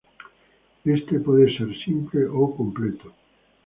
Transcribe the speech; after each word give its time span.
Este 0.83 1.19
puede 1.19 1.55
ser 1.55 1.67
simple 1.85 2.25
o 2.25 2.55
completo. 2.55 3.13